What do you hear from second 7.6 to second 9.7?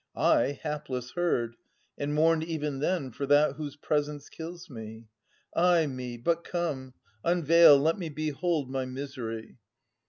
Let me behold my misery.